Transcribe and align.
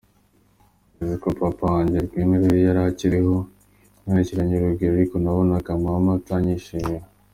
Ngeze 0.93 1.15
yo 1.25 1.31
Papa 1.41 1.65
wanjye 1.73 1.97
Rwemerakaje 2.05 2.63
yari 2.67 2.81
akiriho, 2.89 3.37
yanyakiranye 4.03 4.53
urugwiro 4.55 4.91
ariko 4.95 5.15
nabonaga 5.19 5.69
Mama 5.83 6.11
atanyishimiye. 6.19 7.01